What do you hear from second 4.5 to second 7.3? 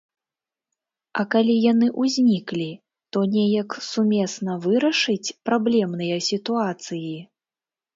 вырашыць праблемныя сітуацыі?